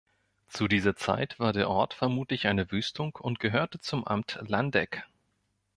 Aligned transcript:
Zu 0.47 0.67
dieser 0.67 0.95
Zeit 0.95 1.39
war 1.39 1.53
der 1.53 1.69
Ort 1.69 1.93
vermutlich 1.93 2.47
eine 2.47 2.71
Wüstung 2.71 3.15
und 3.21 3.39
gehörte 3.39 3.77
zum 3.77 4.03
Amt 4.03 4.39
Landeck. 4.47 5.05